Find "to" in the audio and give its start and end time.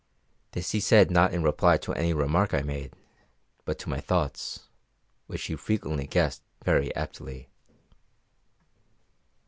1.77-1.93, 3.77-3.89